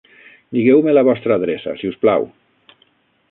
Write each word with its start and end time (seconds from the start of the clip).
Digueu-me 0.57 0.95
la 0.95 1.03
vostra 1.09 1.37
adreça, 1.41 1.75
si 1.81 1.91
us 1.93 1.99
plau. 2.05 2.25